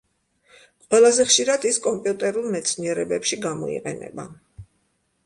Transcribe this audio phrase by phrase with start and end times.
[0.93, 4.27] ყველაზე ხშირად ის კომპიუტერულ მეცნიერებებში გამოიყენება.